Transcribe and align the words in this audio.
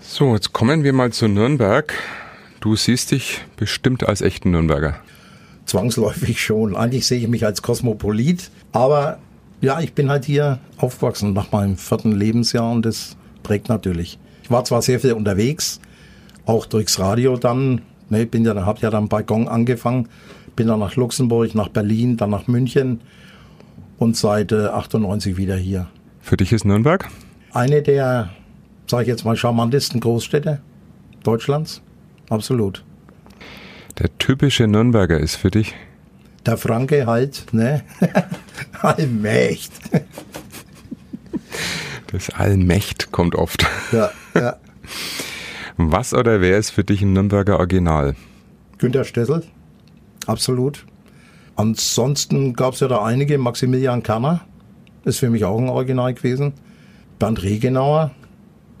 So, 0.00 0.34
jetzt 0.34 0.52
kommen 0.52 0.82
wir 0.82 0.92
mal 0.92 1.12
zu 1.12 1.28
Nürnberg. 1.28 1.94
Du 2.60 2.74
siehst 2.74 3.10
dich 3.10 3.42
bestimmt 3.56 4.08
als 4.08 4.22
echten 4.22 4.50
Nürnberger. 4.50 4.96
Zwangsläufig 5.66 6.42
schon. 6.42 6.74
Eigentlich 6.74 7.06
sehe 7.06 7.18
ich 7.18 7.28
mich 7.28 7.44
als 7.44 7.62
Kosmopolit, 7.62 8.50
aber 8.72 9.18
ja, 9.60 9.80
ich 9.80 9.92
bin 9.92 10.08
halt 10.08 10.24
hier 10.24 10.58
aufgewachsen 10.78 11.32
nach 11.32 11.52
meinem 11.52 11.76
vierten 11.76 12.12
Lebensjahr 12.12 12.72
und 12.72 12.84
das 12.86 13.16
prägt 13.42 13.68
natürlich. 13.68 14.18
Ich 14.42 14.50
war 14.50 14.64
zwar 14.64 14.82
sehr 14.82 15.00
viel 15.00 15.12
unterwegs, 15.12 15.80
auch 16.46 16.66
durchs 16.66 16.98
Radio 16.98 17.36
dann. 17.36 17.82
Ne, 18.08 18.26
bin 18.26 18.44
ja, 18.44 18.54
habe 18.66 18.80
ja 18.80 18.90
dann 18.90 19.08
bei 19.08 19.22
Gong 19.22 19.48
angefangen, 19.48 20.08
bin 20.56 20.66
dann 20.66 20.80
nach 20.80 20.96
Luxemburg, 20.96 21.54
nach 21.54 21.68
Berlin, 21.68 22.16
dann 22.16 22.30
nach 22.30 22.48
München 22.48 23.00
und 23.98 24.16
seit 24.16 24.50
äh, 24.50 24.66
98 24.66 25.36
wieder 25.36 25.56
hier. 25.56 25.86
Für 26.20 26.36
dich 26.36 26.52
ist 26.52 26.64
Nürnberg? 26.64 27.08
Eine 27.52 27.82
der, 27.82 28.30
sage 28.90 29.04
ich 29.04 29.08
jetzt 29.08 29.24
mal, 29.24 29.36
charmantesten 29.36 30.00
Großstädte 30.00 30.60
Deutschlands. 31.22 31.80
Absolut. 32.28 32.84
Der 33.98 34.16
typische 34.18 34.66
Nürnberger 34.66 35.18
ist 35.18 35.36
für 35.36 35.50
dich? 35.50 35.74
Der 36.44 36.56
Franke 36.56 37.06
halt, 37.06 37.46
ne? 37.52 37.82
Allmächt. 38.80 39.72
Das 42.08 42.30
Allmächt 42.30 43.12
kommt 43.12 43.34
oft. 43.34 43.66
Ja, 43.92 44.10
ja. 44.34 44.56
Was 45.76 46.12
oder 46.12 46.40
wer 46.40 46.58
ist 46.58 46.70
für 46.70 46.84
dich 46.84 47.02
ein 47.02 47.12
Nürnberger 47.12 47.58
Original? 47.58 48.16
Günter 48.78 49.04
Stessel, 49.04 49.44
absolut. 50.26 50.84
Ansonsten 51.56 52.54
gab 52.54 52.74
es 52.74 52.80
ja 52.80 52.88
da 52.88 53.04
einige. 53.04 53.38
Maximilian 53.38 54.02
Kerner 54.02 54.40
ist 55.04 55.18
für 55.18 55.30
mich 55.30 55.44
auch 55.44 55.58
ein 55.58 55.68
Original 55.68 56.14
gewesen. 56.14 56.54
Bernd 57.18 57.42
Regenauer, 57.42 58.12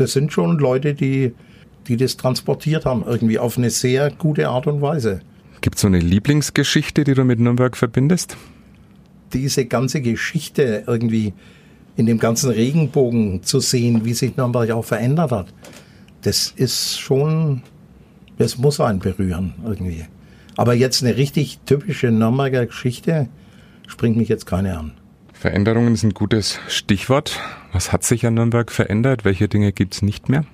das 0.00 0.12
sind 0.12 0.32
schon 0.32 0.58
Leute, 0.58 0.94
die, 0.94 1.34
die 1.86 1.96
das 1.96 2.16
transportiert 2.16 2.86
haben, 2.86 3.04
irgendwie 3.06 3.38
auf 3.38 3.58
eine 3.58 3.70
sehr 3.70 4.10
gute 4.10 4.48
Art 4.48 4.66
und 4.66 4.80
Weise. 4.80 5.20
Gibt 5.60 5.76
es 5.76 5.82
so 5.82 5.88
eine 5.88 5.98
Lieblingsgeschichte, 5.98 7.04
die 7.04 7.14
du 7.14 7.24
mit 7.24 7.40
Nürnberg 7.40 7.76
verbindest? 7.76 8.36
Diese 9.32 9.66
ganze 9.66 10.00
Geschichte 10.00 10.84
irgendwie 10.86 11.34
in 11.96 12.06
dem 12.06 12.18
ganzen 12.18 12.50
Regenbogen 12.50 13.42
zu 13.42 13.58
sehen, 13.58 14.04
wie 14.04 14.14
sich 14.14 14.36
Nürnberg 14.36 14.70
auch 14.70 14.84
verändert 14.84 15.32
hat, 15.32 15.52
das 16.22 16.52
ist 16.56 16.98
schon, 16.98 17.62
das 18.38 18.56
muss 18.56 18.80
einen 18.80 19.00
berühren 19.00 19.54
irgendwie. 19.64 20.04
Aber 20.56 20.74
jetzt 20.74 21.02
eine 21.02 21.16
richtig 21.16 21.58
typische 21.66 22.10
Nürnberger 22.10 22.66
Geschichte 22.66 23.28
springt 23.88 24.16
mich 24.16 24.28
jetzt 24.28 24.46
keine 24.46 24.78
an. 24.78 24.92
Veränderungen 25.38 25.94
sind 25.94 26.10
ein 26.10 26.14
gutes 26.14 26.58
Stichwort. 26.66 27.38
Was 27.72 27.92
hat 27.92 28.02
sich 28.02 28.26
an 28.26 28.34
Nürnberg 28.34 28.72
verändert? 28.72 29.24
Welche 29.24 29.46
Dinge 29.46 29.70
gibt 29.70 29.94
es 29.94 30.02
nicht 30.02 30.28
mehr? 30.28 30.44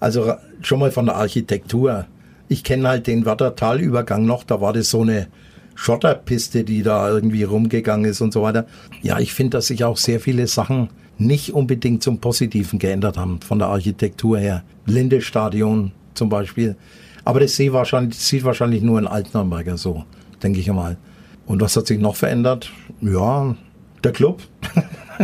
Also 0.00 0.34
schon 0.60 0.80
mal 0.80 0.90
von 0.90 1.06
der 1.06 1.16
Architektur. 1.16 2.04
Ich 2.48 2.62
kenne 2.62 2.86
halt 2.86 3.06
den 3.06 3.24
Wattertalübergang 3.24 4.26
noch, 4.26 4.44
da 4.44 4.60
war 4.60 4.74
das 4.74 4.90
so 4.90 5.00
eine 5.00 5.28
Schotterpiste, 5.74 6.62
die 6.62 6.82
da 6.82 7.08
irgendwie 7.08 7.44
rumgegangen 7.44 8.04
ist 8.04 8.20
und 8.20 8.34
so 8.34 8.42
weiter. 8.42 8.66
Ja, 9.00 9.18
ich 9.18 9.32
finde, 9.32 9.56
dass 9.56 9.68
sich 9.68 9.82
auch 9.82 9.96
sehr 9.96 10.20
viele 10.20 10.46
Sachen 10.46 10.90
nicht 11.16 11.54
unbedingt 11.54 12.02
zum 12.02 12.18
Positiven 12.18 12.78
geändert 12.78 13.16
haben, 13.16 13.40
von 13.40 13.58
der 13.58 13.68
Architektur 13.68 14.38
her. 14.38 14.62
Linde-Stadion 14.84 15.92
zum 16.12 16.28
Beispiel. 16.28 16.76
Aber 17.24 17.40
das 17.40 17.56
sieht 17.56 17.72
wahrscheinlich, 17.72 18.18
sieht 18.18 18.44
wahrscheinlich 18.44 18.82
nur 18.82 18.98
ein 18.98 19.06
Altnürnberger 19.06 19.78
so, 19.78 20.04
denke 20.42 20.60
ich 20.60 20.70
mal. 20.70 20.98
Und 21.46 21.62
was 21.62 21.74
hat 21.76 21.86
sich 21.86 21.98
noch 21.98 22.16
verändert? 22.16 22.70
Ja, 23.00 23.56
der 24.04 24.12
Club. 24.12 24.42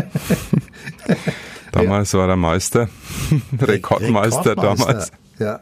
damals 1.72 2.12
ja. 2.12 2.18
war 2.18 2.26
der 2.26 2.36
Meister, 2.36 2.88
Rekordmeister, 3.60 4.52
Rekordmeister 4.52 4.56
damals. 4.56 5.12
Ja. 5.38 5.60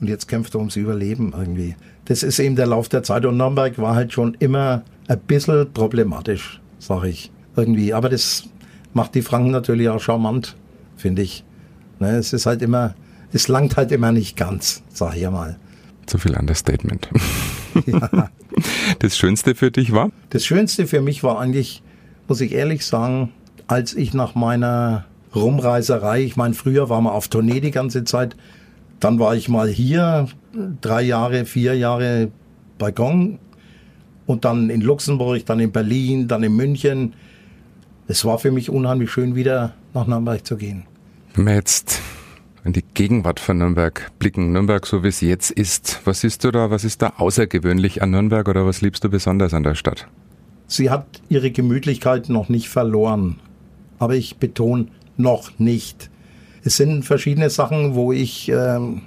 Und 0.00 0.08
jetzt 0.08 0.28
kämpft 0.28 0.54
er 0.54 0.60
ums 0.60 0.76
Überleben 0.76 1.32
irgendwie. 1.36 1.74
Das 2.04 2.22
ist 2.22 2.38
eben 2.38 2.56
der 2.56 2.66
Lauf 2.66 2.88
der 2.88 3.02
Zeit. 3.02 3.26
Und 3.26 3.36
Nürnberg 3.36 3.78
war 3.78 3.94
halt 3.94 4.12
schon 4.12 4.34
immer 4.38 4.82
ein 5.08 5.18
bisschen 5.20 5.72
problematisch, 5.72 6.60
sage 6.78 7.08
ich. 7.08 7.30
Irgendwie. 7.56 7.92
Aber 7.92 8.08
das 8.08 8.44
macht 8.92 9.14
die 9.14 9.22
Franken 9.22 9.50
natürlich 9.50 9.88
auch 9.88 10.00
charmant, 10.00 10.56
finde 10.96 11.22
ich. 11.22 11.44
Ne, 11.98 12.16
es 12.16 12.32
ist 12.32 12.46
halt 12.46 12.62
immer, 12.62 12.94
es 13.32 13.48
langt 13.48 13.76
halt 13.76 13.90
immer 13.90 14.12
nicht 14.12 14.36
ganz, 14.36 14.82
sag 14.88 15.16
ich 15.16 15.28
mal. 15.28 15.58
Zu 16.06 16.18
viel 16.18 16.36
Understatement. 16.36 17.08
Ja. 17.86 18.30
Das 18.98 19.16
Schönste 19.16 19.54
für 19.54 19.70
dich 19.70 19.92
war? 19.92 20.10
Das 20.30 20.44
Schönste 20.44 20.88
für 20.88 21.00
mich 21.00 21.22
war 21.22 21.38
eigentlich, 21.38 21.82
muss 22.28 22.40
ich 22.40 22.52
ehrlich 22.52 22.84
sagen, 22.84 23.32
als 23.66 23.94
ich 23.94 24.14
nach 24.14 24.34
meiner 24.34 25.06
Rumreiserei, 25.34 26.22
ich 26.22 26.36
meine, 26.36 26.54
früher 26.54 26.88
war 26.88 27.00
man 27.00 27.12
auf 27.12 27.28
Tournee 27.28 27.60
die 27.60 27.70
ganze 27.70 28.04
Zeit, 28.04 28.36
dann 29.00 29.18
war 29.18 29.34
ich 29.34 29.48
mal 29.48 29.68
hier, 29.68 30.28
drei 30.80 31.02
Jahre, 31.02 31.44
vier 31.44 31.76
Jahre 31.76 32.30
bei 32.78 32.92
Gong 32.92 33.38
und 34.26 34.44
dann 34.44 34.70
in 34.70 34.80
Luxemburg, 34.80 35.44
dann 35.46 35.60
in 35.60 35.72
Berlin, 35.72 36.28
dann 36.28 36.42
in 36.42 36.54
München. 36.54 37.14
Es 38.08 38.24
war 38.24 38.38
für 38.38 38.50
mich 38.50 38.70
unheimlich 38.70 39.10
schön, 39.10 39.34
wieder 39.34 39.74
nach 39.94 40.06
Nürnberg 40.06 40.44
zu 40.46 40.56
gehen. 40.56 40.84
Wenn 41.34 41.46
wir 41.46 41.54
jetzt 41.54 42.00
in 42.64 42.72
die 42.72 42.84
Gegenwart 42.94 43.40
von 43.40 43.58
Nürnberg 43.58 44.10
blicken, 44.18 44.52
Nürnberg 44.52 44.86
so 44.86 45.02
wie 45.02 45.08
es 45.08 45.20
jetzt 45.20 45.50
ist, 45.50 46.00
was 46.04 46.20
siehst 46.20 46.44
du 46.44 46.50
da, 46.50 46.70
was 46.70 46.84
ist 46.84 47.02
da 47.02 47.14
außergewöhnlich 47.16 48.02
an 48.02 48.10
Nürnberg 48.10 48.48
oder 48.48 48.66
was 48.66 48.80
liebst 48.80 49.04
du 49.04 49.08
besonders 49.08 49.54
an 49.54 49.62
der 49.62 49.74
Stadt? 49.74 50.08
Sie 50.68 50.90
hat 50.90 51.06
ihre 51.28 51.50
Gemütlichkeit 51.50 52.28
noch 52.28 52.48
nicht 52.48 52.68
verloren. 52.68 53.40
Aber 53.98 54.14
ich 54.14 54.36
betone 54.36 54.86
noch 55.16 55.58
nicht. 55.58 56.10
Es 56.62 56.76
sind 56.76 57.04
verschiedene 57.04 57.50
Sachen, 57.50 57.94
wo 57.94 58.12
ich, 58.12 58.48
ähm, 58.50 59.02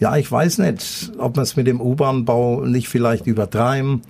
ja, 0.00 0.16
ich 0.16 0.30
weiß 0.30 0.58
nicht, 0.58 1.12
ob 1.18 1.36
man 1.36 1.44
es 1.44 1.56
mit 1.56 1.66
dem 1.66 1.80
U-Bahn-Bau 1.80 2.66
nicht 2.66 2.88
vielleicht 2.88 3.26
übertreiben, 3.26 4.02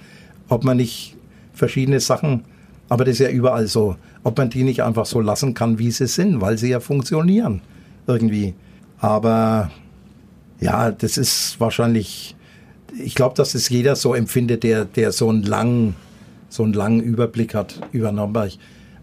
ob 0.48 0.64
man 0.64 0.78
nicht 0.78 1.16
verschiedene 1.52 2.00
Sachen, 2.00 2.44
aber 2.88 3.04
das 3.04 3.14
ist 3.14 3.20
ja 3.20 3.30
überall 3.30 3.66
so, 3.66 3.96
ob 4.22 4.38
man 4.38 4.50
die 4.50 4.64
nicht 4.64 4.82
einfach 4.82 5.06
so 5.06 5.20
lassen 5.20 5.54
kann, 5.54 5.78
wie 5.78 5.90
sie 5.90 6.06
sind, 6.06 6.40
weil 6.40 6.56
sie 6.56 6.70
ja 6.70 6.80
funktionieren 6.80 7.60
irgendwie. 8.06 8.54
Aber 8.98 9.70
ja, 10.60 10.90
das 10.90 11.18
ist 11.18 11.60
wahrscheinlich, 11.60 12.34
ich 12.98 13.14
glaube, 13.14 13.34
dass 13.36 13.54
es 13.54 13.68
jeder 13.68 13.94
so 13.94 14.14
empfindet, 14.14 14.62
der, 14.62 14.84
der 14.84 15.12
so 15.12 15.28
einen 15.28 15.42
langen, 15.42 15.94
so 16.48 16.62
einen 16.62 16.72
langen 16.72 17.00
Überblick 17.00 17.54
hat 17.54 17.80
über 17.92 18.12
Nürnberg. 18.12 18.52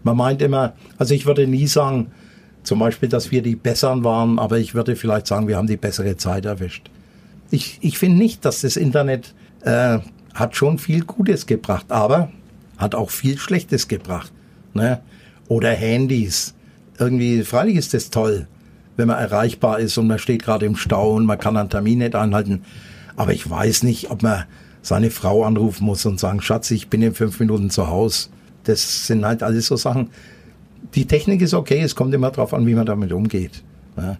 Man 0.02 0.16
meint 0.16 0.42
immer, 0.42 0.74
also 0.98 1.14
ich 1.14 1.26
würde 1.26 1.46
nie 1.46 1.66
sagen, 1.66 2.12
zum 2.62 2.80
Beispiel, 2.80 3.08
dass 3.08 3.30
wir 3.30 3.42
die 3.42 3.56
Besseren 3.56 4.04
waren, 4.04 4.38
aber 4.38 4.58
ich 4.58 4.74
würde 4.74 4.96
vielleicht 4.96 5.26
sagen, 5.26 5.48
wir 5.48 5.56
haben 5.56 5.68
die 5.68 5.76
bessere 5.76 6.16
Zeit 6.16 6.44
erwischt. 6.44 6.90
Ich, 7.50 7.78
ich 7.80 7.98
finde 7.98 8.18
nicht, 8.18 8.44
dass 8.44 8.62
das 8.62 8.76
Internet 8.76 9.34
äh, 9.62 9.98
hat 10.34 10.56
schon 10.56 10.78
viel 10.78 11.04
Gutes 11.04 11.46
gebracht, 11.46 11.86
aber 11.88 12.30
hat 12.76 12.94
auch 12.94 13.10
viel 13.10 13.38
Schlechtes 13.38 13.88
gebracht. 13.88 14.32
Ne? 14.74 15.00
Oder 15.48 15.70
Handys. 15.70 16.54
Irgendwie, 16.98 17.42
freilich 17.44 17.76
ist 17.76 17.94
das 17.94 18.10
toll, 18.10 18.48
wenn 18.96 19.08
man 19.08 19.18
erreichbar 19.18 19.78
ist 19.78 19.96
und 19.98 20.08
man 20.08 20.18
steht 20.18 20.42
gerade 20.42 20.66
im 20.66 20.76
Stau 20.76 21.12
und 21.14 21.24
man 21.24 21.38
kann 21.38 21.56
einen 21.56 21.70
Termin 21.70 21.98
nicht 21.98 22.14
einhalten. 22.14 22.62
Aber 23.14 23.32
ich 23.32 23.48
weiß 23.48 23.82
nicht, 23.84 24.10
ob 24.10 24.22
man 24.22 24.44
seine 24.86 25.10
Frau 25.10 25.44
anrufen 25.44 25.84
muss 25.84 26.06
und 26.06 26.20
sagen, 26.20 26.40
Schatz, 26.40 26.70
ich 26.70 26.88
bin 26.88 27.02
in 27.02 27.12
fünf 27.12 27.40
Minuten 27.40 27.70
zu 27.70 27.88
Hause. 27.88 28.28
Das 28.64 29.08
sind 29.08 29.24
halt 29.24 29.42
alles 29.42 29.66
so 29.66 29.76
Sachen, 29.76 30.10
die 30.94 31.06
Technik 31.06 31.42
ist 31.42 31.54
okay, 31.54 31.80
es 31.80 31.96
kommt 31.96 32.14
immer 32.14 32.30
darauf 32.30 32.54
an, 32.54 32.66
wie 32.66 32.74
man 32.74 32.86
damit 32.86 33.12
umgeht. 33.12 33.64
Ja. 33.96 34.16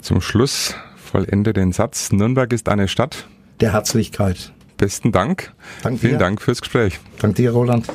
Zum 0.00 0.22
Schluss 0.22 0.74
vollende 0.96 1.52
den 1.52 1.72
Satz. 1.72 2.12
Nürnberg 2.12 2.50
ist 2.52 2.68
eine 2.68 2.88
Stadt 2.88 3.28
der 3.60 3.72
Herzlichkeit. 3.74 4.52
Besten 4.78 5.12
Dank. 5.12 5.52
Dank 5.82 6.00
Vielen 6.00 6.14
dir. 6.14 6.18
Dank 6.18 6.40
fürs 6.40 6.62
Gespräch. 6.62 6.98
Dank 7.18 7.34
dir, 7.34 7.50
Roland. 7.50 7.86